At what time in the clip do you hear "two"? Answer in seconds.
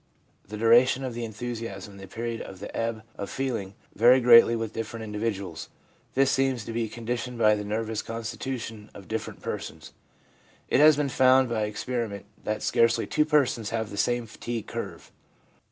13.05-13.25